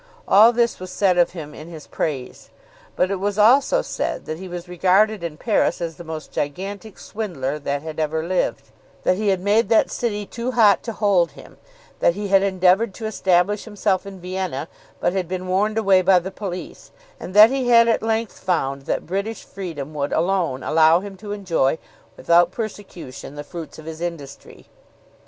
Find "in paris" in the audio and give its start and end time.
5.23-5.79